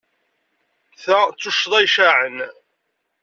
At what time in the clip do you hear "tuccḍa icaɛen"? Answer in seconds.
1.41-2.37